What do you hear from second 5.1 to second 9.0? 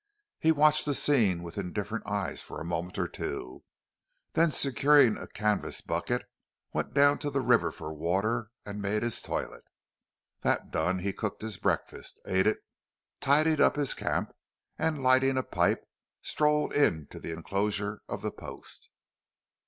a canvas bucket went down to the river for water, and